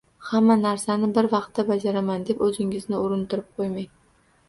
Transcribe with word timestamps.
Hamma 0.27 0.55
narsani 0.61 1.09
bir 1.19 1.29
vaqtda 1.35 1.67
bajaraman, 1.69 2.27
deb 2.33 2.43
o‘zingizni 2.49 3.07
urintirib 3.07 3.57
qo‘ymang. 3.61 3.91